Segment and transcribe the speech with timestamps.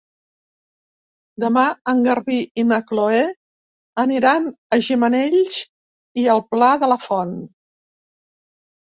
[1.43, 3.21] Demà en Garbí i na Chloé
[4.07, 5.63] aniran a Gimenells
[6.25, 7.41] i el Pla de la Font.